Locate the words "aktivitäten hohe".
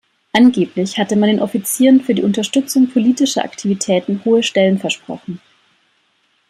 3.45-4.41